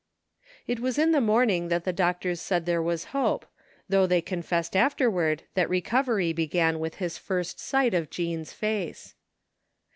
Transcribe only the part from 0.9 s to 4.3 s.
in the morning that the doctors said there was hope, though they